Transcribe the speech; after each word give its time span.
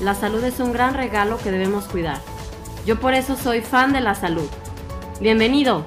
la 0.00 0.14
salud 0.14 0.42
es 0.44 0.60
un 0.60 0.72
gran 0.72 0.94
regalo 0.94 1.38
que 1.38 1.50
debemos 1.50 1.86
cuidar. 1.86 2.20
Yo 2.86 2.98
por 2.98 3.14
eso 3.14 3.36
soy 3.36 3.60
fan 3.60 3.92
de 3.92 4.00
la 4.00 4.14
salud. 4.14 4.48
Bienvenido. 5.20 5.86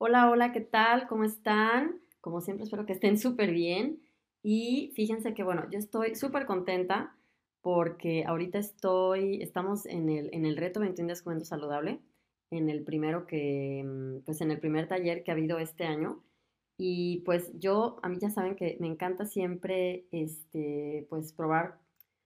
Hola, 0.00 0.30
hola, 0.30 0.52
¿qué 0.52 0.60
tal? 0.60 1.06
¿Cómo 1.06 1.24
están? 1.24 2.00
Como 2.20 2.40
siempre 2.40 2.64
espero 2.64 2.86
que 2.86 2.92
estén 2.92 3.18
súper 3.18 3.50
bien. 3.50 4.00
Y 4.42 4.92
fíjense 4.94 5.34
que, 5.34 5.42
bueno, 5.42 5.68
yo 5.70 5.78
estoy 5.78 6.14
súper 6.14 6.46
contenta 6.46 7.16
porque 7.60 8.24
ahorita 8.24 8.58
estoy, 8.58 9.42
estamos 9.42 9.86
en 9.86 10.08
el, 10.08 10.30
en 10.32 10.46
el 10.46 10.56
reto 10.56 10.80
21 10.80 11.08
días 11.08 11.22
comiendo 11.22 11.44
saludable, 11.44 12.00
en 12.50 12.70
el 12.70 12.84
primero 12.84 13.26
que, 13.26 13.84
mm, 13.84 14.24
pues 14.24 14.40
en 14.40 14.50
el 14.50 14.60
primer 14.60 14.88
taller 14.88 15.22
que 15.22 15.30
ha 15.30 15.34
habido 15.34 15.58
este 15.58 15.84
año. 15.84 16.22
Y 16.78 17.22
pues 17.24 17.52
yo, 17.58 17.98
a 18.02 18.08
mí 18.08 18.18
ya 18.20 18.30
saben 18.30 18.54
que 18.54 18.76
me 18.80 18.86
encanta 18.86 19.26
siempre, 19.26 20.06
este, 20.12 21.06
pues 21.10 21.32
probar 21.32 21.80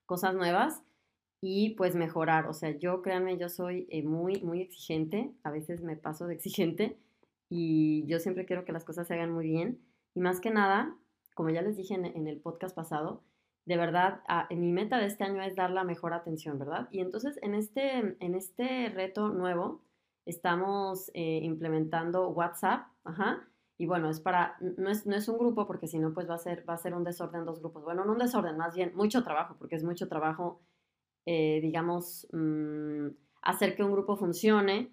cosas 0.07 0.35
nuevas 0.35 0.83
y 1.41 1.71
pues 1.71 1.97
mejorar. 1.97 2.47
O 2.47 2.53
sea, 2.55 2.71
yo 2.79 3.03
créanme, 3.03 3.39
yo 3.39 3.49
soy 3.49 3.87
eh, 3.91 4.03
muy, 4.03 4.43
muy 4.43 4.61
exigente, 4.61 5.33
a 5.43 5.51
veces 5.51 5.83
me 5.83 5.97
paso 5.97 6.27
de 6.27 6.35
exigente 6.37 6.99
y 7.51 8.07
yo 8.07 8.19
siempre 8.21 8.47
quiero 8.47 8.65
que 8.65 8.73
las 8.73 8.85
cosas 8.85 9.09
se 9.09 9.15
hagan 9.15 9.33
muy 9.33 9.47
bien. 9.47 9.81
Y 10.15 10.21
más 10.21 10.41
que 10.41 10.51
nada, 10.51 10.97
como 11.35 11.51
ya 11.51 11.63
les 11.63 11.77
dije 11.77 11.95
en, 11.95 12.27
el 12.27 12.41
podcast 12.41 12.75
pasado, 12.75 13.23
de 13.65 13.77
verdad, 13.77 14.23
mi 14.51 14.73
meta 14.73 14.99
de 14.99 15.07
este 15.07 15.25
año 15.25 15.43
es 15.43 15.55
dar 15.55 15.71
la 15.71 15.85
mejor 15.85 16.15
atención, 16.15 16.59
¿verdad? 16.59 16.89
Y 16.91 17.01
entonces 17.01 17.39
en 17.43 17.55
este, 17.55 18.17
en 18.19 18.35
este 18.35 18.89
reto 18.89 19.29
nuevo 19.29 19.83
estamos 20.27 21.11
eh, 21.15 21.41
implementando 21.43 22.29
WhatsApp, 22.31 22.87
ajá, 23.05 23.49
y 23.83 23.87
bueno, 23.87 24.11
es 24.11 24.21
para, 24.21 24.57
no 24.61 24.91
es, 24.91 25.07
no 25.07 25.17
es 25.17 25.29
un 25.29 25.39
grupo 25.39 25.67
porque 25.67 25.89
si 25.89 25.99
no, 25.99 26.15
pues 26.15 26.31
va 26.31 26.35
a, 26.35 26.39
ser, 26.39 26.69
va 26.69 26.75
a 26.75 26.79
ser 26.79 26.95
un 26.95 27.03
desorden 27.03 27.45
dos 27.45 27.59
grupos. 27.59 27.83
Bueno, 27.83 28.05
no 28.05 28.13
un 28.13 28.19
desorden, 28.19 28.57
más 28.57 28.77
bien 28.77 28.93
mucho 28.95 29.25
trabajo, 29.25 29.57
porque 29.59 29.75
es 29.75 29.83
mucho 29.83 30.09
trabajo, 30.09 30.63
eh, 31.27 31.59
digamos, 31.61 32.29
mm, 32.33 33.09
hacer 33.43 33.75
que 33.75 33.83
un 33.83 33.91
grupo 33.91 34.17
funcione 34.17 34.93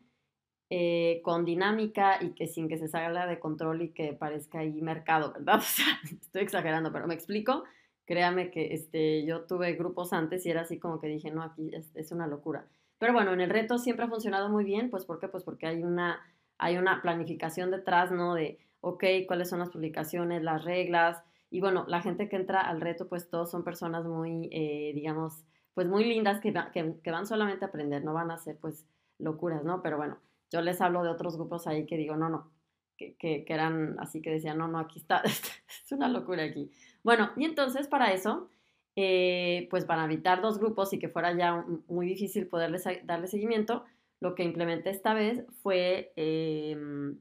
eh, 0.72 1.22
con 1.24 1.46
dinámica 1.46 2.22
y 2.22 2.36
que 2.36 2.46
sin 2.46 2.70
que 2.70 2.78
se 2.78 2.88
salga 2.88 3.26
de 3.26 3.40
control 3.40 3.82
y 3.82 3.90
que 3.90 4.14
parezca 4.14 4.60
ahí 4.60 4.82
mercado, 4.82 5.34
¿verdad? 5.34 5.56
O 5.60 5.62
sea, 5.62 5.86
estoy 6.04 6.44
exagerando, 6.44 6.92
pero 6.92 7.08
me 7.08 7.16
explico. 7.16 7.64
Créame 8.06 8.52
que 8.52 8.74
este, 8.74 9.26
yo 9.26 9.46
tuve 9.46 9.74
grupos 9.74 10.14
antes 10.14 10.46
y 10.46 10.52
era 10.52 10.62
así 10.62 10.78
como 10.78 11.00
que 11.00 11.08
dije, 11.08 11.32
no, 11.32 11.42
aquí 11.42 11.72
es, 11.74 12.12
una 12.12 12.28
locura. 12.28 12.68
Pero 13.00 13.14
bueno, 13.14 13.34
en 13.34 13.42
el 13.42 13.50
reto 13.50 13.80
siempre 13.80 14.06
ha 14.06 14.10
funcionado 14.10 14.50
muy 14.50 14.64
bien, 14.64 14.92
pues 14.92 15.06
¿por 15.06 15.20
qué? 15.20 15.28
Pues 15.28 15.44
porque 15.44 15.66
hay 15.66 15.84
una, 15.84 16.20
hay 16.60 16.78
una 16.78 17.02
planificación 17.02 17.72
detrás, 17.72 18.12
¿no? 18.12 18.36
De, 18.36 18.60
ok, 18.82 19.04
cuáles 19.28 19.50
son 19.50 19.60
las 19.60 19.70
publicaciones, 19.70 20.44
las 20.44 20.66
reglas. 20.66 21.24
Y 21.50 21.62
bueno, 21.62 21.86
la 21.88 22.02
gente 22.02 22.30
que 22.30 22.36
entra 22.36 22.62
al 22.62 22.82
reto, 22.82 23.08
pues 23.08 23.30
todos 23.30 23.50
son 23.50 23.64
personas 23.64 24.06
muy, 24.06 24.50
eh, 24.52 24.92
digamos, 24.94 25.44
pues 25.74 25.88
muy 25.88 26.04
lindas 26.04 26.40
que, 26.42 26.54
que, 26.74 26.96
que, 27.04 27.12
van 27.12 27.26
solamente 27.26 27.66
a 27.66 27.70
aprender, 27.70 28.04
no 28.04 28.14
van 28.14 28.30
a 28.30 28.36
hacer 28.36 28.58
pues 28.60 28.86
locuras, 29.18 29.64
¿no? 29.64 29.82
Pero 29.82 29.98
bueno, 29.98 30.18
yo 30.52 30.62
les 30.62 30.82
hablo 30.82 31.04
de 31.04 31.10
otros 31.10 31.38
grupos 31.38 31.68
ahí 31.68 31.86
que 31.86 31.98
digo, 31.98 32.16
no, 32.16 32.30
no, 32.30 32.52
que, 32.98 33.16
que, 33.16 33.46
eran 33.48 33.98
así 34.00 34.22
que 34.22 34.32
decían, 34.32 34.58
no, 34.58 34.68
no, 34.68 34.80
aquí 34.80 35.00
está, 35.00 35.22
es 35.24 35.92
una 35.92 36.10
locura 36.10 36.44
aquí. 36.44 36.72
Bueno, 37.04 37.32
y 37.38 37.46
entonces 37.46 37.88
para 37.88 38.14
eso, 38.14 38.50
eh, 38.96 39.68
pues 39.70 39.86
para 39.86 40.06
evitar 40.06 40.42
dos 40.42 40.60
grupos 40.60 40.92
y 40.94 41.00
que 41.00 41.10
fuera 41.10 41.34
ya 41.34 41.66
muy 41.88 42.06
difícil 42.06 42.48
poderles 42.48 42.84
darle 43.04 43.28
seguimiento, 43.28 43.86
lo 44.20 44.36
que 44.36 44.44
implementé 44.44 44.90
esta 44.90 45.14
vez 45.14 45.46
fue 45.62 46.12
em, 46.18 47.20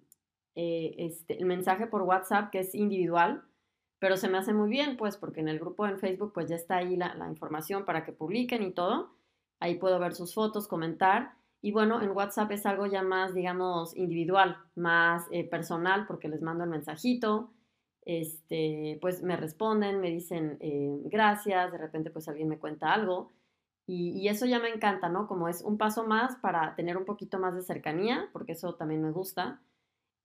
eh, 0.57 0.95
este, 0.99 1.39
el 1.39 1.47
mensaje 1.47 1.87
por 1.87 2.03
WhatsApp 2.03 2.51
que 2.51 2.61
es 2.61 2.75
individual, 2.75 3.45
pero 4.01 4.17
se 4.17 4.29
me 4.29 4.39
hace 4.39 4.53
muy 4.53 4.69
bien, 4.69 4.97
pues 4.97 5.17
porque 5.17 5.41
en 5.41 5.49
el 5.49 5.61
grupo 5.61 5.87
en 5.87 5.99
Facebook 5.99 6.33
pues 6.33 6.49
ya 6.49 6.57
está 6.57 6.79
ahí 6.79 6.97
la 6.97 7.29
información 7.29 7.85
para 7.85 8.05
que 8.05 8.13
publiquen 8.13 8.63
y 8.63 8.73
todo. 8.73 9.15
Ahí 9.61 9.77
puedo 9.77 9.99
ver 9.99 10.15
sus 10.15 10.35
fotos, 10.35 10.69
comentar 10.69 11.38
y 11.61 11.73
bueno, 11.73 12.01
en 12.03 12.11
WhatsApp 12.11 12.53
es 12.53 12.67
algo 12.67 12.87
ya 12.87 13.03
más, 13.03 13.35
digamos, 13.35 13.97
individual, 13.97 14.57
más 14.77 15.27
eh, 15.33 15.49
personal, 15.49 16.07
porque 16.07 16.29
les 16.29 16.41
mando 16.41 16.65
el 16.65 16.71
mensajito, 16.71 17.53
este, 18.03 18.99
pues 19.01 19.23
me 19.23 19.37
responden, 19.37 20.01
me 20.01 20.11
dicen 20.11 20.57
eh, 20.61 20.99
gracias, 21.05 21.73
de 21.73 21.79
repente 21.79 22.11
pues 22.11 22.29
alguien 22.29 22.49
me 22.49 22.59
cuenta 22.59 22.93
algo. 22.93 23.33
Y, 23.87 24.29
eso 24.29 24.47
ya 24.47 24.61
me 24.61 24.69
encanta, 24.69 25.09
¿no? 25.09 25.27
Como 25.27 25.49
es 25.49 25.63
un 25.63 25.79
paso 25.79 26.07
más 26.07 26.37
para 26.37 26.75
tener 26.77 26.99
un 26.99 27.07
poquito 27.07 27.39
más 27.39 27.55
de 27.55 27.63
cercanía, 27.63 28.29
porque 28.33 28.53
eso 28.53 28.75
también 28.75 29.03
me 29.03 29.13
gusta. 29.13 29.63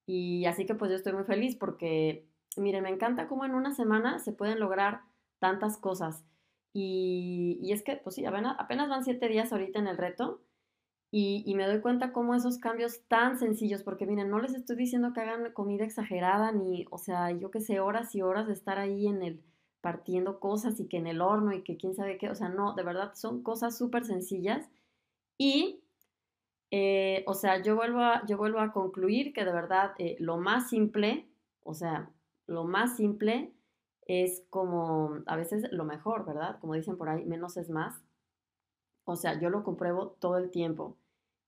Y 0.06 0.46
así 0.46 0.66
que 0.66 0.76
pues 0.76 0.92
yo 0.92 0.98
estoy 0.98 1.14
muy 1.14 1.24
feliz 1.24 1.56
porque, 1.56 2.28
miren, 2.58 2.84
me 2.84 2.90
encanta 2.90 3.28
cómo 3.28 3.46
en 3.46 3.56
una 3.56 3.74
semana 3.74 4.20
se 4.20 4.34
pueden 4.34 4.60
lograr 4.60 5.02
tantas 5.40 5.78
cosas. 5.78 6.26
Y, 6.74 7.60
y 7.62 7.72
es 7.72 7.84
que, 7.84 7.96
pues 7.98 8.16
sí, 8.16 8.26
apenas, 8.26 8.58
apenas 8.60 8.90
van 8.90 9.06
siete 9.06 9.30
días 9.30 9.54
ahorita 9.54 9.80
en 9.80 9.88
el 9.88 9.98
reto 9.98 10.42
y, 11.16 11.54
me 11.54 11.68
doy 11.68 11.80
cuenta 11.80 12.12
cómo 12.12 12.34
esos 12.34 12.58
cambios 12.58 13.02
tan 13.08 13.38
sencillos, 13.38 13.84
porque 13.84 14.08
miren, 14.08 14.32
no 14.32 14.40
les 14.40 14.56
estoy 14.56 14.76
diciendo 14.76 15.14
que 15.14 15.22
hagan 15.22 15.54
comida 15.54 15.84
exagerada, 15.86 16.52
ni, 16.52 16.88
o 16.90 16.98
sea, 16.98 17.30
yo 17.30 17.52
que 17.52 17.62
sé, 17.62 17.80
horas 17.80 18.16
y 18.16 18.24
horas 18.24 18.48
de 18.48 18.54
estar 18.54 18.80
ahí 18.80 19.06
en 19.06 19.22
el 19.22 19.44
partiendo 19.80 20.40
cosas 20.40 20.80
y 20.80 20.88
que 20.88 20.98
en 20.98 21.06
el 21.06 21.22
horno 21.22 21.54
y 21.54 21.62
que 21.64 21.78
quién 21.78 21.94
sabe 21.94 22.18
qué, 22.18 22.32
o 22.32 22.36
sea, 22.36 22.50
no, 22.50 22.74
de 22.74 22.82
verdad 22.82 23.12
son 23.14 23.44
cosas 23.44 23.78
súper 23.78 24.06
sencillas. 24.06 24.68
Y, 25.38 25.84
eh, 26.72 27.24
o 27.28 27.36
sea, 27.36 27.62
yo 27.62 27.76
vuelvo, 27.76 28.00
a, 28.00 28.26
yo 28.26 28.38
vuelvo 28.38 28.60
a 28.60 28.74
concluir 28.74 29.34
que 29.34 29.46
de 29.46 29.54
verdad 29.54 29.92
eh, 30.00 30.16
lo 30.20 30.38
más 30.38 30.70
simple, 30.70 31.30
o 31.62 31.76
sea, 31.76 32.10
lo 32.48 32.64
más 32.64 32.98
simple 32.98 33.54
es 34.08 34.44
como 34.50 35.20
a 35.28 35.36
veces 35.36 35.72
lo 35.72 35.86
mejor, 35.86 36.26
¿verdad? 36.26 36.58
Como 36.60 36.74
dicen 36.74 36.98
por 36.98 37.10
ahí, 37.10 37.24
menos 37.24 37.56
es 37.58 37.70
más. 37.70 38.02
O 39.06 39.16
sea, 39.16 39.40
yo 39.40 39.52
lo 39.52 39.64
compruebo 39.64 40.16
todo 40.20 40.38
el 40.38 40.50
tiempo. 40.50 40.98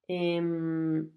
Em, 0.08 1.10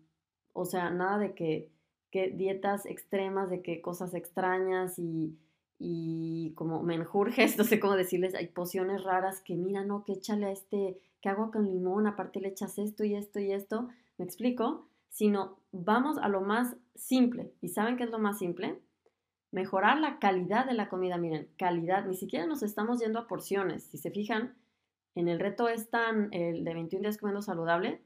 o 0.52 0.64
sea, 0.64 0.90
nada 0.90 1.18
de 1.18 1.34
que, 1.34 1.70
que, 2.10 2.30
dietas 2.30 2.86
extremas, 2.86 3.50
de 3.50 3.62
que 3.62 3.80
cosas 3.80 4.14
extrañas 4.14 4.98
y, 4.98 5.38
y 5.78 6.52
como 6.54 6.82
menjurjes, 6.82 7.56
no 7.58 7.64
sé 7.64 7.80
cómo 7.80 7.96
decirles, 7.96 8.34
hay 8.34 8.48
pociones 8.48 9.04
raras 9.04 9.40
que 9.40 9.56
mira, 9.56 9.84
no, 9.84 10.04
que 10.04 10.14
échale 10.14 10.46
a 10.46 10.52
este, 10.52 10.98
que 11.20 11.28
agua 11.28 11.50
con 11.50 11.66
limón, 11.66 12.06
aparte 12.06 12.40
le 12.40 12.48
echas 12.48 12.78
esto 12.78 13.04
y 13.04 13.14
esto 13.14 13.40
y 13.40 13.52
esto, 13.52 13.88
me 14.16 14.24
explico, 14.24 14.88
sino 15.08 15.58
vamos 15.72 16.18
a 16.18 16.28
lo 16.28 16.40
más 16.40 16.76
simple. 16.94 17.52
¿Y 17.60 17.68
saben 17.68 17.96
qué 17.96 18.04
es 18.04 18.10
lo 18.10 18.18
más 18.18 18.38
simple? 18.38 18.80
Mejorar 19.50 19.98
la 19.98 20.18
calidad 20.18 20.66
de 20.66 20.74
la 20.74 20.88
comida, 20.88 21.16
miren, 21.16 21.48
calidad, 21.56 22.06
ni 22.06 22.14
siquiera 22.14 22.46
nos 22.46 22.62
estamos 22.62 23.00
yendo 23.00 23.18
a 23.18 23.26
porciones, 23.26 23.84
si 23.84 23.98
se 23.98 24.10
fijan, 24.10 24.54
en 25.14 25.28
el 25.28 25.40
reto 25.40 25.68
es 25.68 25.90
tan, 25.90 26.32
el 26.32 26.64
de 26.64 26.74
21 26.74 27.02
días 27.02 27.18
comiendo 27.18 27.42
saludable, 27.42 28.02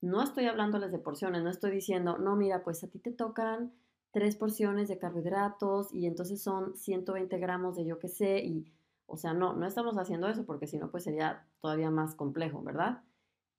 no 0.00 0.22
estoy 0.22 0.46
hablándoles 0.46 0.92
de 0.92 0.98
porciones, 0.98 1.42
no 1.42 1.50
estoy 1.50 1.70
diciendo, 1.70 2.18
no, 2.18 2.36
mira, 2.36 2.62
pues 2.62 2.82
a 2.84 2.88
ti 2.88 2.98
te 2.98 3.12
tocan 3.12 3.72
tres 4.12 4.36
porciones 4.36 4.88
de 4.88 4.98
carbohidratos 4.98 5.92
y 5.92 6.06
entonces 6.06 6.42
son 6.42 6.76
120 6.76 7.38
gramos 7.38 7.76
de 7.76 7.84
yo 7.84 7.98
qué 7.98 8.08
sé 8.08 8.38
y, 8.38 8.72
o 9.06 9.16
sea, 9.16 9.34
no, 9.34 9.54
no 9.54 9.66
estamos 9.66 9.98
haciendo 9.98 10.28
eso 10.28 10.46
porque 10.46 10.66
si 10.66 10.78
no, 10.78 10.90
pues 10.90 11.04
sería 11.04 11.46
todavía 11.60 11.90
más 11.90 12.14
complejo, 12.14 12.62
¿verdad? 12.62 13.02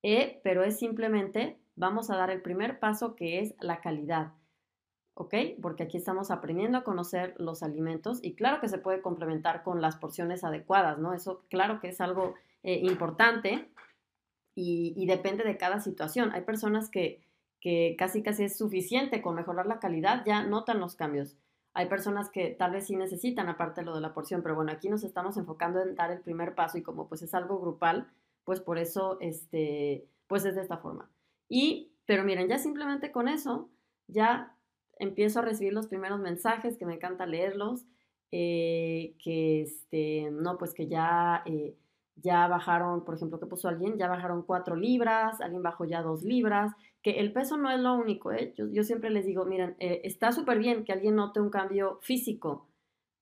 eh, 0.04 0.40
pero 0.44 0.64
es 0.64 0.78
simplemente, 0.80 1.60
vamos 1.76 2.10
a 2.10 2.18
dar 2.18 2.30
el 2.30 2.42
primer 2.42 2.80
paso 2.80 3.16
que 3.16 3.40
es 3.40 3.56
la 3.60 3.82
calidad. 3.82 4.34
¿ok? 5.16 5.34
Porque 5.62 5.84
aquí 5.84 5.98
estamos 5.98 6.30
aprendiendo 6.30 6.78
a 6.78 6.84
conocer 6.84 7.34
los 7.40 7.64
alimentos 7.64 8.20
y 8.22 8.36
claro 8.36 8.62
que 8.62 8.70
se 8.70 8.78
puede 8.78 9.02
complementar 9.02 9.64
con 9.64 9.82
las 9.82 9.98
porciones 9.98 10.44
adecuadas, 10.44 11.00
¿no? 11.00 11.14
Eso 11.14 11.44
claro 11.50 11.80
que 11.80 11.90
es 11.90 12.00
algo 12.02 12.36
eh, 12.62 12.80
importante 12.84 13.68
y, 14.60 15.06
depende 15.06 15.44
de 15.44 15.58
cada 15.58 15.80
situación. 15.80 16.32
Hay 16.34 16.42
personas 16.42 16.90
que, 16.90 17.22
que 17.62 17.96
casi 17.98 18.24
casi 18.24 18.46
es 18.46 18.58
suficiente 18.58 19.22
con 19.22 19.36
mejorar 19.36 19.68
la 19.68 19.80
calidad, 19.80 20.24
ya 20.26 20.44
notan 20.44 20.80
los 20.80 20.96
cambios. 20.96 21.38
Hay 21.74 21.88
personas 21.88 22.32
que 22.32 22.50
tal 22.50 22.72
vez 22.72 22.88
sí 22.88 22.96
necesitan 22.96 23.50
aparte 23.50 23.84
lo 23.84 23.94
de 23.94 24.02
la 24.02 24.16
porción, 24.16 24.42
pero 24.42 24.56
bueno, 24.56 24.72
aquí 24.72 24.90
nos 24.90 25.04
estamos 25.04 25.38
enfocando 25.38 25.80
en 25.80 25.94
dar 25.94 26.12
el 26.12 26.22
primer 26.22 26.56
paso 26.56 26.80
y 26.80 26.82
como 26.82 27.08
pues 27.08 27.22
es 27.22 27.36
algo 27.36 27.60
grupal, 27.60 28.08
pues 28.46 28.60
por 28.60 28.80
eso, 28.80 29.20
este, 29.22 30.08
pues 30.26 30.44
es 30.46 30.56
de 30.56 30.62
esta 30.62 30.78
forma. 30.78 31.08
Y, 31.48 31.92
pero 32.08 32.24
miren, 32.24 32.48
ya 32.48 32.58
simplemente 32.58 33.12
con 33.12 33.28
eso, 33.28 33.70
ya 34.08 34.56
empiezo 34.98 35.40
a 35.40 35.44
recibir 35.44 35.74
los 35.74 35.86
primeros 35.86 36.20
mensajes, 36.20 36.78
que 36.78 36.88
me 36.88 36.96
encanta 36.96 37.28
leerlos, 37.28 37.86
eh, 38.32 39.16
que 39.24 39.62
este, 39.62 40.32
no, 40.32 40.58
pues 40.58 40.74
que 40.74 40.88
ya, 40.88 41.44
eh, 41.46 41.76
ya 42.22 42.48
bajaron, 42.48 43.04
por 43.06 43.16
ejemplo, 43.16 43.40
que 43.40 43.46
puso 43.46 43.68
alguien, 43.68 43.98
ya 43.98 44.08
bajaron 44.08 44.44
cuatro 44.44 44.76
libras, 44.76 45.40
alguien 45.42 45.64
bajó 45.64 45.86
ya 45.86 46.02
dos 46.02 46.24
libras, 46.24 46.74
que 47.02 47.20
el 47.20 47.32
peso 47.34 47.58
no 47.58 47.72
es 47.72 47.80
lo 47.80 47.96
único, 47.96 48.32
¿eh? 48.32 48.54
yo, 48.58 48.84
siempre 48.84 49.10
les 49.10 49.26
digo, 49.26 49.46
miren, 49.46 49.76
eh, 49.80 50.02
está 50.04 50.32
súper 50.32 50.60
bien 50.60 50.84
que 50.84 50.94
alguien 50.94 51.16
note 51.16 51.40
un 51.40 51.50
cambio 51.50 52.00
físico, 52.02 52.68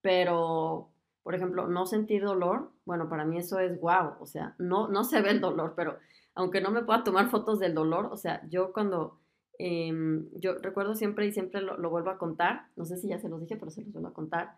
pero, 0.01 0.89
por 1.23 1.35
ejemplo, 1.35 1.67
no 1.67 1.85
sentir 1.85 2.23
dolor, 2.23 2.71
bueno, 2.85 3.09
para 3.09 3.25
mí 3.25 3.37
eso 3.37 3.59
es 3.59 3.79
wow, 3.79 4.13
o 4.19 4.25
sea, 4.25 4.55
no, 4.57 4.87
no 4.87 5.03
se 5.03 5.21
ve 5.21 5.31
el 5.31 5.41
dolor, 5.41 5.73
pero 5.75 5.97
aunque 6.33 6.61
no 6.61 6.71
me 6.71 6.83
pueda 6.83 7.03
tomar 7.03 7.29
fotos 7.29 7.59
del 7.59 7.73
dolor, 7.73 8.07
o 8.11 8.17
sea, 8.17 8.41
yo 8.49 8.73
cuando 8.73 9.19
Em, 9.57 10.27
yo 10.33 10.55
recuerdo 10.55 10.95
siempre 10.95 11.25
y 11.27 11.31
siempre 11.31 11.61
lo, 11.61 11.89
vuelvo 11.89 12.09
a 12.09 12.17
contar, 12.17 12.67
no 12.75 12.85
sé 12.85 12.97
si 12.97 13.07
ya 13.07 13.19
se 13.19 13.29
los 13.29 13.39
dije, 13.39 13.55
pero 13.55 13.71
se 13.71 13.81
los 13.81 13.93
vuelvo 13.93 14.09
a 14.09 14.13
contar, 14.13 14.57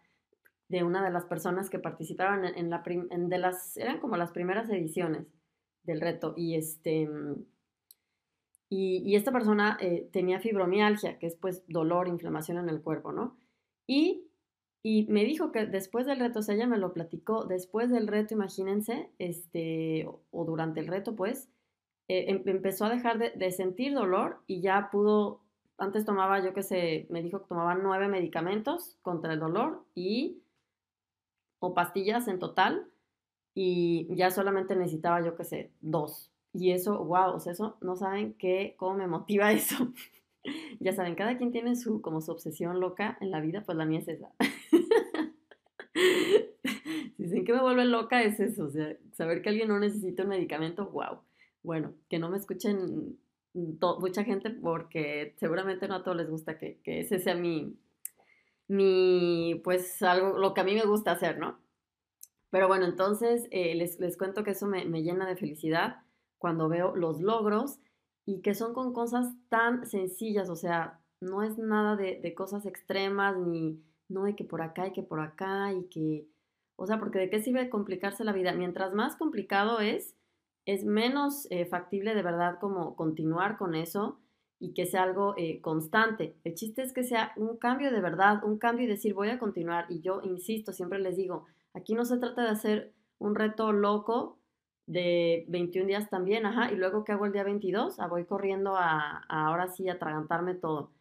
de 0.69 0.83
una 0.83 1.03
de 1.03 1.11
las 1.11 1.25
personas 1.25 1.69
que 1.69 1.79
participaron 1.79 2.45
en, 2.45 2.69
la 2.69 2.83
de 2.85 3.37
las, 3.37 3.77
eran 3.77 3.99
como 3.99 4.17
las 4.17 4.31
primeras 4.31 4.69
ediciones 4.69 5.27
del 5.83 6.01
reto 6.01 6.33
y 6.35 6.55
este... 6.55 7.09
Y, 8.69 9.15
esta 9.15 9.31
persona 9.31 9.77
eh, 9.79 10.09
tenía 10.11 10.41
fibromialgia, 10.41 11.19
que 11.19 11.27
es 11.27 11.37
pues 11.37 11.63
dolor, 11.69 12.09
inflamación 12.09 12.57
en 12.57 12.67
el 12.67 12.81
cuerpo, 12.81 13.13
¿no? 13.13 13.37
Y, 13.87 14.27
y 14.83 15.07
me 15.07 15.23
dijo 15.23 15.53
que 15.53 15.65
después 15.65 16.05
del 16.05 16.19
reto, 16.19 16.39
o 16.39 16.41
sea, 16.41 16.55
ella 16.55 16.67
me 16.67 16.77
lo 16.77 16.91
platicó, 16.91 17.45
después 17.45 17.89
del 17.89 18.07
reto, 18.07 18.33
imagínense, 18.33 19.09
este, 19.19 20.05
o 20.31 20.43
durante 20.43 20.81
el 20.81 20.87
reto, 20.87 21.15
pues, 21.15 21.49
eh, 22.07 22.25
em, 22.29 22.43
empezó 22.45 22.85
a 22.85 22.89
dejar 22.89 23.17
de, 23.17 23.51
sentir 23.51 23.93
dolor 23.93 24.41
y 24.47 24.61
ya 24.61 24.89
pudo, 24.91 25.41
antes 25.77 26.05
tomaba, 26.05 26.43
yo 26.43 26.53
qué 26.53 26.63
sé, 26.63 27.07
me 27.09 27.21
dijo 27.21 27.41
que 27.41 27.49
tomaba 27.49 27.75
nueve 27.75 28.07
medicamentos 28.07 28.97
contra 29.01 29.33
el 29.33 29.39
dolor 29.39 29.83
y, 29.93 30.41
o 31.59 31.73
pastillas 31.73 32.27
en 32.27 32.39
total, 32.39 32.87
y 33.53 34.07
ya 34.15 34.29
solamente 34.29 34.75
necesitaba, 34.75 35.25
yo 35.25 35.35
qué 35.35 35.43
sé, 35.43 35.71
dos. 35.81 36.31
Y 36.53 36.71
eso, 36.71 37.03
wow, 37.03 37.35
o 37.35 37.39
sea, 37.39 37.53
eso, 37.53 37.77
no 37.81 37.95
saben 37.95 38.33
qué, 38.33 38.75
cómo 38.77 38.97
me 38.97 39.07
motiva 39.07 39.51
eso. 39.51 39.91
ya 40.79 40.93
saben, 40.93 41.15
cada 41.15 41.37
quien 41.37 41.51
tiene 41.51 41.75
su, 41.75 42.01
como 42.01 42.21
su 42.21 42.31
obsesión 42.31 42.79
loca 42.79 43.17
en 43.21 43.31
la 43.31 43.41
vida, 43.41 43.63
pues 43.65 43.77
la 43.77 43.85
mía 43.85 43.99
es 43.99 44.07
esa. 44.07 44.31
Dicen 47.17 47.43
que 47.43 47.53
me 47.53 47.61
vuelve 47.61 47.85
loca 47.85 48.21
es 48.21 48.39
eso, 48.39 48.65
o 48.65 48.69
sea, 48.69 48.95
saber 49.13 49.41
que 49.41 49.49
alguien 49.49 49.67
no 49.67 49.79
necesita 49.79 50.23
un 50.23 50.29
medicamento, 50.29 50.87
wow 50.91 51.21
bueno, 51.67 51.93
que 52.09 52.17
no 52.17 52.29
me 52.29 52.37
escuchen 52.37 53.19
mucha 53.53 54.23
gente 54.23 54.51
porque 54.51 55.35
seguramente 55.37 55.89
no 55.89 55.95
a 55.95 56.03
todos 56.03 56.15
les 56.15 56.29
gusta 56.29 56.57
que, 56.57 56.79
ese 56.85 57.19
sea 57.19 57.35
mi, 57.35 57.75
mi, 58.67 59.61
pues 59.63 60.01
algo, 60.01 60.37
lo 60.37 60.53
que 60.53 60.61
a 60.61 60.63
mí 60.63 60.75
me 60.75 60.85
gusta 60.85 61.11
hacer, 61.11 61.37
¿no? 61.39 61.59
Pero 62.49 62.67
bueno, 62.67 62.85
entonces 62.85 63.47
eh, 63.51 63.75
les, 63.75 64.17
cuento 64.17 64.43
que 64.43 64.51
eso 64.51 64.67
me, 64.67 64.85
llena 65.03 65.27
de 65.27 65.35
felicidad 65.35 65.97
cuando 66.37 66.69
veo 66.69 66.95
los 66.95 67.21
logros 67.21 67.79
y 68.25 68.41
que 68.41 68.55
son 68.55 68.73
con 68.73 68.93
cosas 68.93 69.33
tan 69.49 69.85
sencillas, 69.85 70.49
o 70.49 70.55
sea, 70.55 71.01
no 71.21 71.43
es 71.43 71.57
nada 71.57 71.95
de, 71.95 72.19
de 72.21 72.33
cosas 72.33 72.65
extremas, 72.65 73.37
ni 73.37 73.81
no 74.09 74.25
hay 74.25 74.35
que 74.35 74.43
por 74.43 74.61
acá 74.61 74.87
y 74.87 74.93
que 74.93 75.03
por 75.03 75.19
acá 75.19 75.73
y 75.73 75.87
que, 75.89 76.27
o 76.75 76.85
sea, 76.87 76.99
porque 76.99 77.19
de 77.19 77.29
qué 77.29 77.41
sirve 77.41 77.69
complicarse 77.69 78.23
la 78.23 78.33
vida. 78.33 78.53
Mientras 78.53 78.93
más 78.93 79.15
complicado 79.15 79.79
es, 79.79 80.15
es 80.65 80.85
menos 80.85 81.47
eh, 81.49 81.65
factible 81.65 82.15
de 82.15 82.23
verdad 82.23 82.59
como 82.59 82.95
continuar 82.95 83.57
con 83.57 83.75
eso 83.75 84.19
y 84.59 84.73
que 84.73 84.85
sea 84.85 85.03
algo 85.03 85.35
eh, 85.37 85.61
constante. 85.61 86.35
El 86.43 86.55
chiste 86.55 86.81
es 86.81 86.93
que 86.93 87.03
sea 87.03 87.31
un 87.35 87.57
cambio 87.57 87.91
de 87.91 88.01
verdad, 88.01 88.43
un 88.43 88.57
cambio 88.57 88.85
y 88.85 88.87
decir 88.87 89.13
voy 89.13 89.29
a 89.29 89.39
continuar. 89.39 89.85
Y 89.89 90.01
yo 90.01 90.21
insisto, 90.23 90.73
siempre 90.73 90.99
les 90.99 91.15
digo, 91.15 91.45
aquí 91.73 91.93
no 91.93 92.05
se 92.05 92.17
trata 92.17 92.43
de 92.43 92.49
hacer 92.49 92.93
un 93.19 93.35
reto 93.35 93.71
loco 93.71 94.39
de 94.85 95.45
21 95.49 95.87
días 95.87 96.09
también, 96.09 96.45
ajá, 96.45 96.71
y 96.71 96.75
luego 96.75 97.03
que 97.03 97.11
hago 97.11 97.25
el 97.25 97.33
día 97.33 97.43
22, 97.43 97.99
ah, 97.99 98.07
voy 98.07 98.25
corriendo 98.25 98.77
a, 98.77 99.23
ahora 99.27 99.67
sí 99.67 99.89
atragantarme 99.89 100.55
todo. 100.55 100.91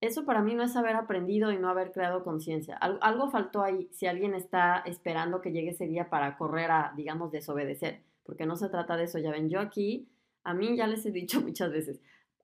Eso 0.00 0.24
para 0.24 0.42
mí 0.42 0.54
no 0.54 0.62
es 0.62 0.76
haber 0.76 0.96
aprendido 0.96 1.52
y 1.52 1.58
no 1.58 1.68
haber 1.68 1.92
creado 1.92 2.22
conciencia. 2.24 2.76
algo 2.76 3.30
faltó 3.30 3.62
ahí 3.62 3.88
si 3.92 4.06
alguien 4.06 4.34
está 4.34 4.78
esperando 4.86 5.40
que 5.40 5.50
llegue 5.52 5.70
ese 5.70 5.86
día 5.86 6.08
para 6.08 6.36
correr 6.38 6.70
a, 6.70 6.92
digamos, 6.96 7.32
desobedecer 7.32 8.02
porque 8.28 8.44
no 8.44 8.56
se 8.56 8.68
trata 8.68 8.98
de 8.98 9.04
eso, 9.04 9.18
ya 9.18 9.30
ven, 9.30 9.48
yo 9.48 9.58
aquí, 9.58 10.06
a 10.44 10.52
mí 10.52 10.76
ya 10.76 10.86
les 10.86 11.06
he 11.06 11.10
dicho 11.10 11.40
muchas 11.40 11.72
veces, 11.72 11.98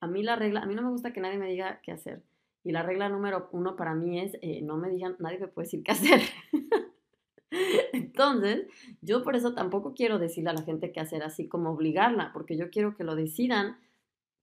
a 0.05 0.07
mí 0.07 0.23
la 0.23 0.37
regla, 0.37 0.61
a 0.61 0.67
mí 0.67 0.75
no 0.75 0.83
me 0.83 0.91
gusta 0.91 1.13
que 1.13 1.21
nadie 1.21 1.39
me 1.39 1.49
diga 1.51 1.81
qué 1.83 1.93
hacer. 1.93 2.23
Y 2.63 2.73
la 2.73 2.83
regla 2.83 3.09
número 3.09 3.49
uno 3.53 3.77
para 3.77 3.95
mí 3.95 4.21
es, 4.21 4.37
eh, 4.41 4.63
no 4.63 4.77
me 4.77 4.89
digan, 4.89 5.17
nadie 5.19 5.39
me 5.39 5.49
puede 5.49 5.67
decir 5.67 5.83
qué 5.83 5.93
hacer. 5.93 6.21
Entonces, 7.93 8.67
yo 9.01 9.23
por 9.23 9.37
eso 9.37 9.55
tampoco 9.55 9.95
quiero 9.95 10.19
decirle 10.19 10.51
a 10.51 10.55
la 10.55 10.63
gente 10.63 10.93
qué 10.93 11.01
hacer, 11.01 11.23
así 11.23 11.49
como 11.49 11.71
obligarla, 11.71 12.33
porque 12.33 12.57
yo 12.57 12.71
quiero 12.71 12.97
que 12.97 13.05
lo 13.05 13.15
decidan 13.17 13.77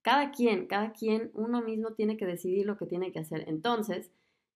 cada 0.01 0.31
quien, 0.31 0.67
cada 0.67 0.93
quien, 0.93 1.31
uno 1.33 1.61
mismo 1.61 1.93
tiene 1.93 2.17
que 2.17 2.25
decidir 2.25 2.65
lo 2.65 2.77
que 2.77 2.85
tiene 2.85 3.11
que 3.11 3.19
hacer. 3.19 3.45
Entonces, 3.47 4.11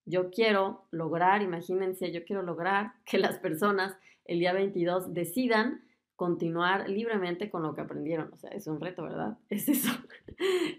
yo 0.05 0.29
quiero 0.29 0.85
lograr, 0.91 1.41
imagínense, 1.41 2.11
yo 2.11 2.23
quiero 2.23 2.43
lograr 2.43 2.93
que 3.05 3.17
las 3.17 3.39
personas 3.39 3.95
el 4.25 4.39
día 4.39 4.53
22 4.53 5.13
decidan 5.13 5.85
continuar 6.15 6.89
libremente 6.89 7.50
con 7.50 7.63
lo 7.63 7.75
que 7.75 7.81
aprendieron. 7.81 8.31
O 8.34 8.38
sea, 8.38 8.50
es 8.51 8.67
un 8.67 8.79
reto, 8.79 9.03
¿verdad? 9.03 9.38
Es 9.50 9.67
eso. 9.67 9.91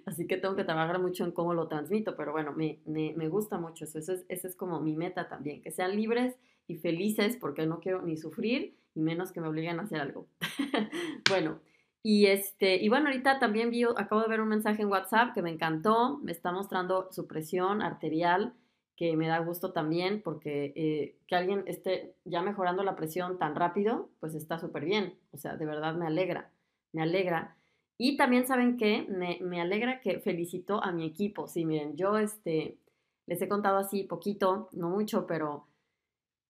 Así 0.06 0.26
que 0.26 0.36
tengo 0.36 0.56
que 0.56 0.64
trabajar 0.64 1.00
mucho 1.00 1.24
en 1.24 1.32
cómo 1.32 1.54
lo 1.54 1.68
transmito, 1.68 2.16
pero 2.16 2.32
bueno, 2.32 2.52
me, 2.52 2.80
me, 2.86 3.28
gusta 3.28 3.58
mucho 3.58 3.84
eso. 3.84 3.98
Eso 3.98 4.12
es, 4.12 4.24
esa 4.28 4.48
es 4.48 4.56
como 4.56 4.80
mi 4.80 4.96
meta 4.96 5.28
también, 5.28 5.62
que 5.62 5.70
sean 5.70 5.96
libres 5.96 6.36
y 6.66 6.76
felices 6.76 7.36
porque 7.36 7.66
no 7.66 7.80
quiero 7.80 8.02
ni 8.02 8.16
sufrir 8.16 8.76
y 8.94 9.00
menos 9.00 9.32
que 9.32 9.40
me 9.40 9.48
obliguen 9.48 9.78
a 9.78 9.82
hacer 9.82 10.00
algo. 10.00 10.26
bueno, 11.28 11.60
y, 12.02 12.26
este, 12.26 12.76
y 12.76 12.88
bueno, 12.88 13.08
ahorita 13.08 13.38
también 13.38 13.70
vi, 13.70 13.82
acabo 13.84 14.22
de 14.22 14.28
ver 14.28 14.40
un 14.40 14.48
mensaje 14.48 14.82
en 14.82 14.88
WhatsApp 14.88 15.34
que 15.34 15.42
me 15.42 15.50
encantó, 15.50 16.18
me 16.18 16.32
está 16.32 16.52
mostrando 16.52 17.08
su 17.10 17.26
presión 17.26 17.82
arterial 17.82 18.54
que 18.96 19.14
me 19.16 19.28
da 19.28 19.38
gusto 19.40 19.72
también 19.72 20.22
porque 20.22 20.72
eh, 20.74 21.18
que 21.26 21.36
alguien 21.36 21.64
esté 21.66 22.16
ya 22.24 22.42
mejorando 22.42 22.82
la 22.82 22.96
presión 22.96 23.38
tan 23.38 23.54
rápido, 23.54 24.08
pues 24.20 24.34
está 24.34 24.58
súper 24.58 24.84
bien. 24.84 25.18
O 25.32 25.36
sea, 25.36 25.56
de 25.56 25.66
verdad 25.66 25.94
me 25.94 26.06
alegra, 26.06 26.50
me 26.92 27.02
alegra. 27.02 27.56
Y 27.98 28.16
también 28.16 28.46
saben 28.46 28.76
que 28.76 29.06
me, 29.08 29.38
me, 29.42 29.60
alegra 29.60 30.00
que 30.00 30.20
felicito 30.20 30.82
a 30.82 30.92
mi 30.92 31.06
equipo. 31.06 31.46
Sí, 31.46 31.64
miren, 31.64 31.96
yo 31.96 32.18
este, 32.18 32.78
les 33.26 33.40
he 33.40 33.48
contado 33.48 33.78
así 33.78 34.04
poquito, 34.04 34.68
no 34.72 34.90
mucho, 34.90 35.26
pero 35.26 35.66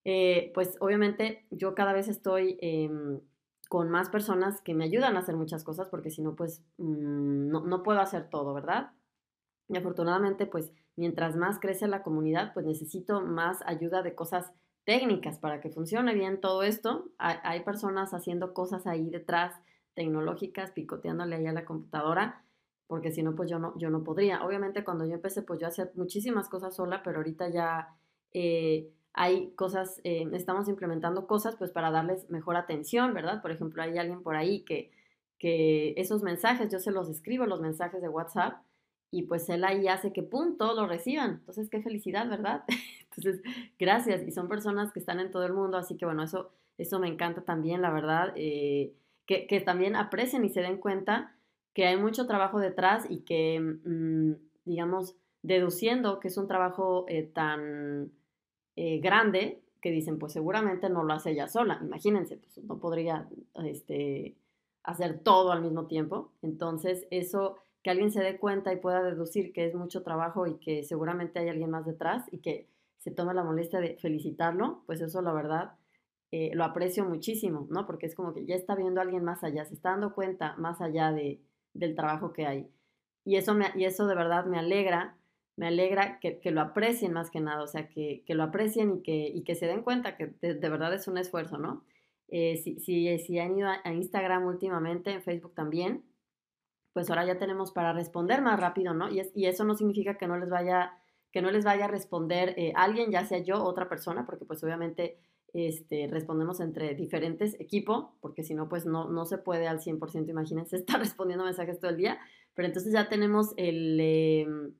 eh, 0.05 0.51
pues 0.53 0.77
obviamente 0.79 1.45
yo 1.51 1.75
cada 1.75 1.93
vez 1.93 2.07
estoy 2.07 2.57
em, 2.61 3.19
con 3.69 3.89
más 3.89 4.09
personas 4.09 4.61
que 4.61 4.73
me 4.73 4.85
ayudan 4.85 5.17
a 5.17 5.19
hacer 5.19 5.35
muchas 5.35 5.63
cosas 5.65 5.89
porque 5.89 6.11
si 6.11 6.21
no, 6.21 6.35
pues 6.35 6.63
mm, 6.77 7.49
no, 7.49 7.65
no 7.65 7.83
puedo 7.83 7.99
hacer 7.99 8.29
todo, 8.29 8.53
¿verdad? 8.53 8.91
Y 9.69 9.77
afortunadamente, 9.77 10.45
pues 10.45 10.71
mientras 10.97 11.35
más 11.35 11.59
crece 11.59 11.87
la 11.87 12.03
comunidad, 12.03 12.53
pues 12.53 12.65
necesito 12.65 13.21
más 13.21 13.59
ayuda 13.65 14.01
de 14.01 14.15
cosas 14.15 14.51
técnicas 14.83 15.37
para 15.37 15.61
que 15.61 15.69
funcione 15.69 16.13
bien 16.13 16.41
todo 16.41 16.63
esto. 16.63 17.11
Hay, 17.19 17.63
personas 17.63 18.13
haciendo 18.13 18.53
cosas 18.53 18.87
ahí 18.87 19.09
detrás, 19.09 19.53
tecnológicas, 19.93 20.71
picoteándole 20.71 21.35
ahí 21.35 21.45
a 21.45 21.53
la 21.53 21.65
computadora, 21.65 22.43
porque 22.87 23.11
si 23.11 23.21
no, 23.21 23.35
pues 23.35 23.49
yo 23.49 23.59
no, 23.59 23.77
yo 23.77 23.89
no 23.89 24.03
podría. 24.03 24.43
Obviamente 24.43 24.83
cuando 24.83 25.05
yo 25.05 25.13
empecé, 25.13 25.43
pues 25.43 25.59
yo 25.59 25.67
hacía 25.67 25.91
muchísimas 25.95 26.49
cosas 26.49 26.75
sola, 26.75 27.01
pero 27.03 27.17
ahorita 27.17 27.49
ya 27.49 27.89
eh, 28.33 28.91
hay 29.13 29.51
cosas, 29.51 30.01
eh, 30.03 30.27
estamos 30.33 30.67
implementando 30.67 31.27
cosas 31.27 31.55
pues 31.57 31.69
para 31.69 31.91
darles 31.91 32.29
mejor 32.29 32.55
atención, 32.55 33.13
¿verdad? 33.13 33.41
Por 33.41 33.51
ejemplo, 33.51 33.83
hay 33.83 33.97
alguien 33.97 34.23
por 34.23 34.35
ahí 34.35 34.63
que, 34.63 34.91
que 35.37 35.93
esos 35.97 36.23
mensajes, 36.23 36.71
yo 36.71 36.79
se 36.79 36.91
los 36.91 37.09
escribo, 37.09 37.45
los 37.45 37.61
mensajes 37.61 38.01
de 38.01 38.09
WhatsApp, 38.09 38.63
y 39.11 39.23
pues 39.23 39.49
él 39.49 39.63
ahí 39.63 39.87
hace 39.87 40.11
que 40.11 40.23
pum, 40.23 40.57
todos 40.57 40.75
lo 40.75 40.87
reciban. 40.87 41.31
Entonces, 41.39 41.69
qué 41.69 41.81
felicidad, 41.81 42.29
¿verdad? 42.29 42.63
Entonces, 43.15 43.41
gracias. 43.79 44.27
Y 44.27 44.31
son 44.31 44.47
personas 44.47 44.91
que 44.91 44.99
están 44.99 45.19
en 45.19 45.31
todo 45.31 45.45
el 45.45 45.53
mundo, 45.53 45.77
así 45.77 45.97
que 45.97 46.05
bueno, 46.05 46.23
eso, 46.23 46.51
eso 46.77 46.99
me 46.99 47.07
encanta 47.07 47.41
también, 47.41 47.81
la 47.81 47.91
verdad, 47.91 48.33
eh, 48.35 48.93
que, 49.25 49.47
que, 49.47 49.61
también 49.61 49.95
aprecien 49.95 50.45
y 50.45 50.49
se 50.49 50.61
den 50.61 50.77
cuenta 50.77 51.35
que 51.73 51.85
hay 51.85 51.97
mucho 51.97 52.27
trabajo 52.27 52.59
detrás 52.59 53.05
y 53.09 53.19
que, 53.19 53.59
mm, 53.59 54.33
digamos, 54.65 55.15
deduciendo 55.43 56.19
que 56.19 56.27
es 56.27 56.37
un 56.37 56.47
trabajo 56.47 57.05
eh, 57.07 57.23
tan 57.23 58.11
eh, 58.75 58.99
grande, 58.99 59.61
que 59.81 59.91
dicen, 59.91 60.19
pues 60.19 60.33
seguramente 60.33 60.89
no 60.89 61.03
lo 61.03 61.13
hace 61.13 61.31
ella 61.31 61.47
sola. 61.47 61.79
Imagínense, 61.81 62.37
pues 62.37 62.57
no 62.65 62.79
podría 62.79 63.27
este, 63.63 64.35
hacer 64.83 65.19
todo 65.19 65.51
al 65.51 65.61
mismo 65.61 65.85
tiempo. 65.87 66.31
Entonces, 66.41 67.07
eso, 67.11 67.57
que 67.87 67.91
alguien 67.91 68.11
se 68.11 68.21
dé 68.21 68.37
cuenta 68.37 68.73
y 68.73 68.81
pueda 68.81 69.01
deducir 69.01 69.53
que 69.53 69.65
es 69.65 69.73
mucho 69.73 70.03
trabajo 70.03 70.45
y 70.45 70.57
que 70.59 70.83
seguramente 70.83 71.39
hay 71.39 71.47
alguien 71.47 71.69
más 71.69 71.85
detrás 71.85 72.25
y 72.33 72.39
que 72.39 72.67
se 72.97 73.11
tome 73.11 73.33
la 73.33 73.45
molestia 73.45 73.79
de 73.79 73.95
felicitarlo, 73.95 74.83
pues 74.85 74.99
eso 74.99 75.21
la 75.21 75.31
verdad 75.31 75.71
eh, 76.33 76.51
lo 76.53 76.65
aprecio 76.65 77.05
muchísimo, 77.05 77.65
¿no? 77.69 77.87
Porque 77.87 78.07
es 78.07 78.13
como 78.13 78.33
que 78.33 78.45
ya 78.45 78.55
está 78.55 78.75
viendo 78.75 78.99
a 78.99 79.05
alguien 79.05 79.23
más 79.23 79.41
allá, 79.45 79.63
se 79.63 79.73
está 79.73 79.91
dando 79.91 80.13
cuenta 80.13 80.57
más 80.57 80.81
allá 80.81 81.13
de, 81.13 81.39
del 81.73 81.95
trabajo 81.95 82.33
que 82.33 82.45
hay. 82.45 82.67
Y 83.23 83.37
eso, 83.37 83.53
me, 83.53 83.67
y 83.73 83.85
eso 83.85 84.05
de 84.05 84.15
verdad 84.15 84.47
me 84.47 84.59
alegra, 84.59 85.15
me 85.55 85.67
alegra 85.67 86.19
que, 86.19 86.41
lo 86.51 86.59
aprecien 86.59 87.13
más 87.13 87.31
que 87.31 87.39
nada, 87.39 87.63
o 87.63 87.67
sea, 87.67 87.87
que, 87.87 88.21
lo 88.27 88.43
aprecien 88.43 88.97
y 88.97 89.01
que, 89.01 89.31
y 89.33 89.45
que 89.45 89.55
se 89.55 89.65
den 89.65 89.81
cuenta 89.81 90.17
que 90.17 90.33
de, 90.41 90.55
verdad 90.55 90.93
es 90.93 91.07
un 91.07 91.17
esfuerzo, 91.17 91.57
¿no? 91.57 91.85
Eh, 92.27 92.57
si, 92.57 92.81
si, 92.81 93.17
si, 93.19 93.39
han 93.39 93.57
ido 93.57 93.69
a, 93.69 93.93
Instagram 93.93 94.45
últimamente, 94.45 95.11
en 95.13 95.21
Facebook 95.21 95.53
también, 95.53 96.03
pues 96.97 97.11
ahora 97.11 97.27
ya 97.27 97.37
tenemos 97.37 97.71
para 97.71 97.93
responder 97.93 98.41
más 98.41 98.59
rápido, 98.59 98.95
¿no? 98.95 99.07
Y, 99.11 99.45
eso 99.45 99.63
no 99.65 99.75
significa 99.75 100.17
que 100.17 100.25
no 100.25 100.35
les 100.35 100.49
vaya, 100.49 100.97
que 101.31 101.43
no 101.43 101.51
les 101.51 101.63
vaya 101.63 101.85
a 101.85 101.87
responder 101.87 102.55
eh, 102.57 102.73
alguien, 102.75 103.11
ya 103.11 103.23
sea 103.23 103.37
yo 103.37 103.57
o 103.57 103.65
otra 103.65 103.87
persona, 103.87 104.25
porque 104.25 104.45
pues 104.45 104.63
obviamente 104.63 105.19
este, 105.53 106.07
respondemos 106.07 106.59
entre 106.59 106.95
diferentes 106.95 107.53
equipos, 107.59 108.07
porque 108.19 108.41
si 108.41 108.55
no, 108.55 108.67
pues 108.67 108.87
no, 108.87 109.11
no 109.11 109.25
se 109.25 109.37
puede 109.37 109.67
al 109.67 109.79
100%, 109.79 110.27
imagínense, 110.27 110.75
estar 110.77 110.99
respondiendo 110.99 111.45
mensajes 111.45 111.79
todo 111.79 111.91
el 111.91 111.97
día, 111.97 112.17
pero 112.55 112.67
entonces 112.67 112.91
ya 112.91 113.07
tenemos 113.09 113.53
el, 113.57 113.99
em, 113.99 114.73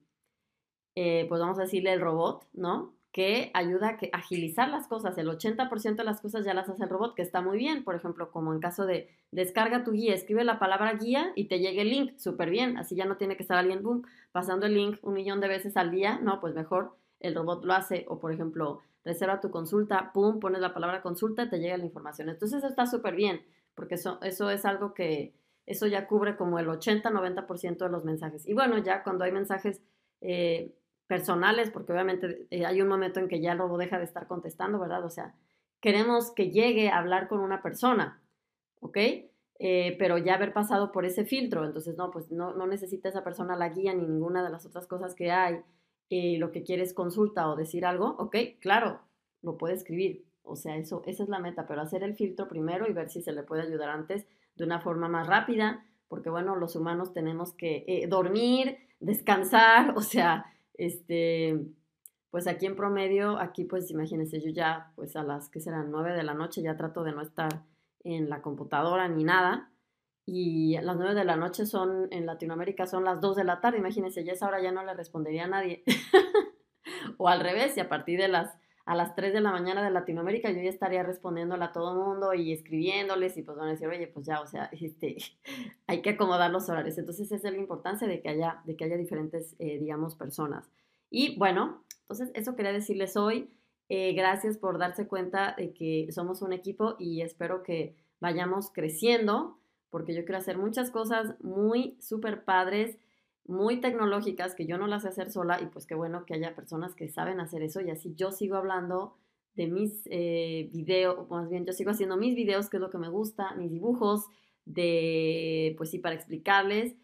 eh, 0.95 1.27
pues 1.29 1.39
vamos 1.39 1.59
a 1.59 1.65
decirle 1.65 1.93
el 1.93 2.01
robot, 2.01 2.47
¿no? 2.53 2.95
Que 3.17 3.49
ayuda 3.55 3.97
a 4.13 4.17
agilizar 4.17 4.69
las 4.69 4.87
cosas, 4.87 5.17
el 5.17 5.27
80% 5.27 5.95
de 5.95 6.03
las 6.03 6.21
cosas 6.21 6.45
ya 6.45 6.53
las 6.53 6.69
hace 6.69 6.83
el 6.83 6.89
robot, 6.91 7.15
que 7.15 7.23
está 7.23 7.41
muy 7.41 7.57
bien, 7.57 7.83
por 7.83 7.95
ejemplo, 7.95 8.29
como 8.29 8.53
en 8.53 8.59
caso 8.59 8.85
de 8.85 9.09
descarga 9.31 9.83
tu 9.83 9.93
guía, 9.93 10.13
escribe 10.13 10.43
la 10.43 10.59
palabra 10.59 10.93
guía 10.93 11.31
y 11.33 11.45
te 11.45 11.57
llegue 11.57 11.81
el 11.81 11.89
link, 11.89 12.19
súper 12.19 12.51
bien, 12.51 12.77
así 12.77 12.95
ya 12.95 13.05
no 13.05 13.17
tiene 13.17 13.35
que 13.35 13.41
estar 13.41 13.57
alguien, 13.57 13.81
boom, 13.81 14.03
pasando 14.31 14.67
el 14.67 14.75
link 14.75 14.99
un 15.01 15.15
millón 15.15 15.41
de 15.41 15.47
veces 15.47 15.77
al 15.77 15.89
día, 15.89 16.19
no, 16.21 16.39
pues 16.39 16.53
mejor 16.53 16.95
el 17.19 17.33
robot 17.33 17.65
lo 17.65 17.73
hace, 17.73 18.05
o 18.07 18.19
por 18.19 18.31
ejemplo, 18.31 18.83
reserva 19.03 19.39
tu 19.39 19.49
consulta, 19.49 20.11
pum, 20.13 20.39
pones 20.39 20.61
la 20.61 20.75
palabra 20.75 21.01
consulta 21.01 21.49
te 21.49 21.57
llega 21.57 21.75
la 21.75 21.85
información. 21.85 22.29
Entonces 22.29 22.59
eso 22.59 22.67
está 22.67 22.85
súper 22.85 23.15
bien, 23.15 23.41
porque 23.73 23.95
eso, 23.95 24.19
eso 24.21 24.51
es 24.51 24.63
algo 24.63 24.93
que, 24.93 25.33
eso 25.65 25.87
ya 25.87 26.05
cubre 26.07 26.37
como 26.37 26.59
el 26.59 26.67
80-90% 26.67 27.77
de 27.79 27.89
los 27.89 28.05
mensajes. 28.05 28.47
Y 28.47 28.53
bueno, 28.53 28.77
ya 28.77 29.01
cuando 29.01 29.23
hay 29.23 29.31
mensajes 29.31 29.81
eh, 30.21 30.71
personales, 31.07 31.71
porque 31.71 31.93
obviamente 31.93 32.47
eh, 32.51 32.65
hay 32.65 32.81
un 32.81 32.87
momento 32.87 33.19
en 33.19 33.27
que 33.27 33.41
ya 33.41 33.53
el 33.53 33.59
robot 33.59 33.79
deja 33.79 33.97
de 33.97 34.03
estar 34.03 34.27
contestando, 34.27 34.79
¿verdad? 34.79 35.03
O 35.05 35.09
sea, 35.09 35.35
queremos 35.79 36.31
que 36.31 36.51
llegue 36.51 36.89
a 36.89 36.97
hablar 36.97 37.27
con 37.27 37.39
una 37.39 37.61
persona, 37.61 38.21
¿ok? 38.81 38.97
Eh, 39.59 39.95
pero 39.97 40.17
ya 40.19 40.35
haber 40.35 40.53
pasado 40.53 40.91
por 40.91 41.05
ese 41.05 41.25
filtro, 41.25 41.65
entonces 41.65 41.97
no, 41.97 42.11
pues 42.11 42.31
no, 42.31 42.53
no 42.53 42.67
necesita 42.67 43.09
esa 43.09 43.23
persona 43.23 43.55
la 43.55 43.69
guía 43.69 43.93
ni 43.93 44.05
ninguna 44.05 44.43
de 44.43 44.51
las 44.51 44.65
otras 44.65 44.85
cosas 44.85 45.15
que 45.15 45.31
hay 45.31 45.61
y 46.09 46.37
lo 46.37 46.51
que 46.51 46.63
quieres 46.63 46.93
consulta 46.93 47.49
o 47.49 47.55
decir 47.55 47.85
algo, 47.85 48.15
ok, 48.19 48.35
claro, 48.59 49.01
lo 49.41 49.57
puede 49.57 49.73
escribir. 49.73 50.25
O 50.43 50.55
sea, 50.55 50.77
eso, 50.77 51.01
esa 51.05 51.23
es 51.23 51.29
la 51.29 51.39
meta, 51.39 51.67
pero 51.67 51.81
hacer 51.81 52.03
el 52.03 52.15
filtro 52.15 52.47
primero 52.47 52.87
y 52.87 52.93
ver 52.93 53.09
si 53.09 53.21
se 53.21 53.33
le 53.33 53.43
puede 53.43 53.63
ayudar 53.63 53.89
antes 53.89 54.27
de 54.55 54.63
una 54.63 54.79
forma 54.79 55.09
más 55.09 55.27
rápida, 55.27 55.85
porque 56.07 56.29
bueno, 56.29 56.55
los 56.55 56.75
humanos 56.75 57.13
tenemos 57.13 57.53
que 57.53 57.83
eh, 57.87 58.07
dormir, 58.07 58.77
descansar, 58.99 59.93
o 59.97 60.01
sea, 60.01 60.45
este, 60.77 61.59
pues 62.29 62.47
aquí 62.47 62.65
en 62.65 62.75
promedio, 62.75 63.37
aquí 63.39 63.65
pues 63.65 63.91
imagínense, 63.91 64.39
yo 64.39 64.51
ya 64.51 64.91
pues 64.95 65.15
a 65.15 65.23
las 65.23 65.49
que 65.49 65.59
serán 65.59 65.91
nueve 65.91 66.13
de 66.13 66.23
la 66.23 66.33
noche 66.33 66.61
ya 66.61 66.77
trato 66.77 67.03
de 67.03 67.11
no 67.11 67.21
estar 67.21 67.63
en 68.03 68.29
la 68.29 68.41
computadora 68.41 69.07
ni 69.09 69.23
nada, 69.23 69.71
y 70.29 70.77
las 70.81 70.97
9 70.97 71.15
de 71.15 71.23
la 71.23 71.37
noche 71.37 71.65
son, 71.65 72.09
en 72.11 72.25
Latinoamérica 72.25 72.85
son 72.85 73.05
las 73.05 73.21
2 73.21 73.37
de 73.37 73.43
la 73.45 73.61
tarde, 73.61 73.77
imagínense, 73.77 74.25
ya 74.25 74.33
esa 74.33 74.45
hora 74.45 74.61
ya 74.61 74.73
no 74.73 74.83
le 74.83 74.93
respondería 74.93 75.45
a 75.45 75.47
nadie. 75.47 75.85
o 77.17 77.29
al 77.29 77.39
revés, 77.39 77.77
y 77.77 77.79
a 77.79 77.87
partir 77.87 78.19
de 78.19 78.27
las, 78.27 78.53
a 78.87 78.95
las 78.95 79.15
3 79.15 79.33
de 79.33 79.41
la 79.41 79.51
mañana 79.51 79.83
de 79.83 79.91
Latinoamérica 79.91 80.49
yo 80.49 80.61
ya 80.61 80.69
estaría 80.69 81.03
respondiéndole 81.03 81.65
a 81.65 81.73
todo 81.73 81.91
el 81.91 81.99
mundo 81.99 82.33
y 82.33 82.53
escribiéndoles 82.53 83.35
y 83.35 83.43
pues 83.43 83.57
van 83.57 83.67
a 83.67 83.71
decir, 83.71 83.89
oye, 83.89 84.07
pues 84.07 84.25
ya, 84.25 84.39
o 84.39 84.47
sea, 84.47 84.69
este, 84.71 85.17
hay 85.87 86.01
que 86.01 86.11
acomodar 86.11 86.49
los 86.51 86.69
horarios. 86.69 86.97
Entonces 86.97 87.29
esa 87.29 87.49
es 87.49 87.53
la 87.53 87.59
importancia 87.59 88.07
de 88.07 88.21
que 88.21 88.29
haya, 88.29 88.61
de 88.63 88.77
que 88.77 88.85
haya 88.85 88.95
diferentes, 88.95 89.57
eh, 89.59 89.77
digamos, 89.77 90.15
personas. 90.15 90.71
Y 91.09 91.37
bueno, 91.37 91.83
entonces 92.03 92.31
eso 92.33 92.55
quería 92.55 92.71
decirles 92.71 93.17
hoy. 93.17 93.51
Eh, 93.89 94.13
gracias 94.13 94.57
por 94.57 94.77
darse 94.77 95.05
cuenta 95.05 95.53
de 95.57 95.73
que 95.73 96.07
somos 96.11 96.41
un 96.41 96.53
equipo 96.53 96.95
y 96.97 97.21
espero 97.21 97.63
que 97.63 97.97
vayamos 98.21 98.71
creciendo 98.71 99.59
porque 99.89 100.13
yo 100.13 100.23
quiero 100.23 100.37
hacer 100.37 100.57
muchas 100.57 100.91
cosas 100.91 101.35
muy 101.41 101.97
súper 101.99 102.45
padres, 102.45 102.97
muy 103.47 103.79
tecnológicas, 103.79 104.55
que 104.55 104.65
yo 104.65 104.77
no 104.77 104.87
las 104.87 105.03
sé 105.03 105.09
hacer 105.09 105.31
sola 105.31 105.61
y 105.61 105.67
pues 105.67 105.85
qué 105.85 105.95
bueno 105.95 106.25
que 106.25 106.33
haya 106.33 106.55
personas 106.55 106.93
que 106.95 107.09
saben 107.09 107.39
hacer 107.39 107.63
eso 107.63 107.81
y 107.81 107.89
así 107.89 108.13
yo 108.15 108.31
sigo 108.31 108.55
hablando 108.55 109.15
de 109.55 109.67
mis 109.67 110.03
eh, 110.11 110.69
videos, 110.71 111.29
más 111.29 111.49
bien 111.49 111.65
yo 111.65 111.73
sigo 111.73 111.91
haciendo 111.91 112.17
mis 112.17 112.35
videos, 112.35 112.69
que 112.69 112.77
es 112.77 112.81
lo 112.81 112.89
que 112.89 112.99
me 112.99 113.09
gusta, 113.09 113.55
mis 113.55 113.71
dibujos, 113.71 114.25
de, 114.65 115.73
pues 115.77 115.89
sí, 115.89 115.99
para 115.99 116.15
explicarles 116.15 116.95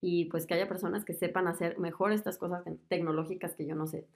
y 0.00 0.26
pues 0.26 0.46
que 0.46 0.54
haya 0.54 0.68
personas 0.68 1.04
que 1.04 1.14
sepan 1.14 1.46
hacer 1.46 1.78
mejor 1.78 2.12
estas 2.12 2.36
cosas 2.36 2.64
tecnológicas 2.88 3.54
que 3.54 3.66
yo 3.66 3.74
no 3.74 3.86
sé. 3.86 4.06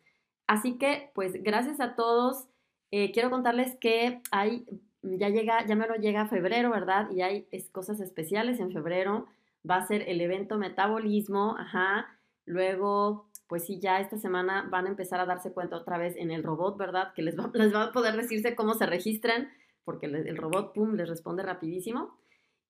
Así 0.47 0.79
que, 0.79 1.11
pues 1.15 1.43
gracias 1.43 1.81
a 1.81 1.95
todos. 1.95 2.49
Eh, 2.91 3.13
quiero 3.13 3.31
contarles 3.31 3.77
que 3.77 4.21
hay 4.31 4.67
ya 5.15 5.29
llega, 5.29 5.65
ya 5.67 5.77
me 5.77 5.87
lo 5.87 5.95
llega 5.95 6.27
febrero, 6.27 6.71
¿verdad? 6.71 7.11
Y 7.11 7.23
hay 7.23 7.47
cosas 7.73 8.01
especiales 8.01 8.59
en 8.61 8.73
febrero. 8.73 9.27
Va 9.69 9.77
a 9.77 9.87
ser 9.87 10.09
el 10.09 10.21
evento 10.21 10.59
Metabolismo, 10.59 11.57
ajá. 11.59 12.07
Luego, 12.45 13.31
pues 13.49 13.65
sí, 13.65 13.81
ya 13.81 14.01
esta 14.01 14.17
semana 14.17 14.69
van 14.71 14.87
a 14.87 14.91
empezar 14.91 15.21
a 15.21 15.27
darse 15.27 15.53
cuenta 15.53 15.77
otra 15.77 15.99
vez 15.99 16.17
en 16.17 16.31
el 16.31 16.43
robot, 16.43 16.77
¿verdad? 16.77 17.13
Que 17.15 17.23
les 17.23 17.39
va, 17.39 17.51
les 17.55 17.75
va 17.75 17.85
a 17.85 17.93
poder 17.93 18.17
decirse 18.17 18.55
cómo 18.55 18.75
se 18.75 18.87
registran, 18.87 19.49
porque 19.85 20.07
el 20.07 20.37
robot, 20.37 20.75
pum, 20.75 20.95
les 20.95 21.09
responde 21.09 21.43
rapidísimo. 21.43 22.19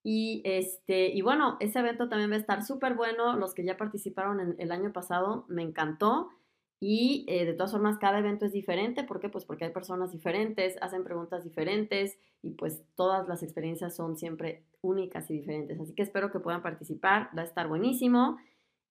Y, 0.08 0.40
este, 0.44 1.08
y 1.08 1.20
bueno, 1.22 1.56
ese 1.58 1.80
evento 1.80 2.08
también 2.08 2.30
va 2.30 2.36
a 2.36 2.38
estar 2.38 2.62
súper 2.62 2.94
bueno. 2.94 3.36
Los 3.36 3.54
que 3.54 3.64
ya 3.64 3.76
participaron 3.76 4.38
en 4.38 4.54
el 4.58 4.70
año 4.70 4.92
pasado, 4.92 5.44
me 5.48 5.62
encantó. 5.62 6.30
Y 6.78 7.24
eh, 7.28 7.44
de 7.44 7.54
todas 7.54 7.72
formas, 7.72 7.98
cada 7.98 8.20
evento 8.20 8.44
es 8.44 8.52
diferente. 8.52 9.02
¿Por 9.02 9.18
qué? 9.18 9.28
Pues 9.28 9.44
porque 9.44 9.64
hay 9.64 9.72
personas 9.72 10.12
diferentes, 10.12 10.76
hacen 10.80 11.02
preguntas 11.02 11.42
diferentes 11.42 12.18
y 12.40 12.50
pues 12.52 12.84
todas 12.94 13.26
las 13.26 13.42
experiencias 13.42 13.96
son 13.96 14.16
siempre 14.16 14.64
únicas 14.86 15.30
y 15.30 15.34
diferentes. 15.34 15.80
Así 15.80 15.94
que 15.94 16.02
espero 16.02 16.30
que 16.30 16.40
puedan 16.40 16.62
participar, 16.62 17.30
va 17.36 17.42
a 17.42 17.46
estar 17.46 17.68
buenísimo. 17.68 18.38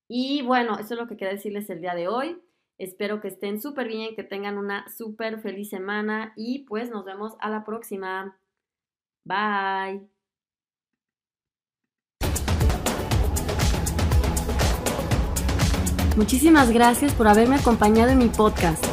Y 0.07 0.41
bueno, 0.43 0.77
eso 0.77 0.93
es 0.93 0.99
lo 0.99 1.07
que 1.07 1.17
quería 1.17 1.33
decirles 1.33 1.69
el 1.69 1.81
día 1.81 1.95
de 1.95 2.07
hoy. 2.07 2.41
Espero 2.77 3.21
que 3.21 3.29
estén 3.29 3.61
súper 3.61 3.87
bien, 3.87 4.15
que 4.15 4.23
tengan 4.23 4.57
una 4.57 4.87
súper 4.89 5.39
feliz 5.39 5.69
semana 5.69 6.33
y 6.35 6.65
pues 6.65 6.89
nos 6.91 7.05
vemos 7.05 7.33
a 7.39 7.49
la 7.49 7.63
próxima. 7.63 8.37
Bye. 9.23 10.09
Muchísimas 16.17 16.71
gracias 16.71 17.13
por 17.13 17.27
haberme 17.27 17.55
acompañado 17.55 18.11
en 18.11 18.19
mi 18.19 18.27
podcast. 18.29 18.85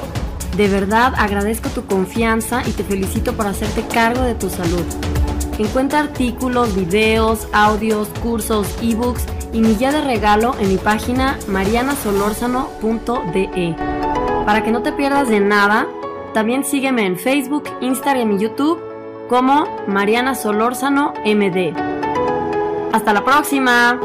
De 0.56 0.68
verdad 0.68 1.14
agradezco 1.16 1.68
tu 1.71 1.87
confianza 1.87 2.62
y 2.66 2.73
te 2.73 2.85
felicito 2.85 3.35
por 3.35 3.47
hacerte 3.47 3.87
cargo 3.87 4.23
de 4.23 4.35
tu 4.35 4.50
salud. 4.50 5.12
Encuentra 5.59 6.00
artículos, 6.00 6.75
videos, 6.75 7.47
audios, 7.52 8.09
cursos, 8.23 8.66
ebooks 8.82 9.26
y 9.52 9.61
mi 9.61 9.75
guía 9.75 9.92
de 9.92 10.00
regalo 10.00 10.54
en 10.59 10.68
mi 10.68 10.78
página 10.78 11.38
marianasolorzano.de. 11.49 13.76
Para 14.47 14.64
que 14.64 14.73
no 14.73 14.80
te 14.82 14.92
pierdas 14.92 15.28
de 15.28 15.40
nada, 15.40 15.87
también 16.35 16.64
sígueme 16.64 17.06
en 17.06 17.18
Facebook, 17.18 17.64
Instagram 17.80 18.32
y 18.32 18.38
YouTube 18.38 18.80
como 19.28 19.66
Mariana 19.87 20.35
Solórzano 20.35 21.14
MD. 21.25 21.73
Hasta 22.92 23.12
la 23.12 23.25
próxima. 23.25 24.00